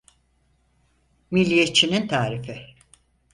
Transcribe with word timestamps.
Milliyetçinin 1.31 2.07
tarifi. 2.07 2.75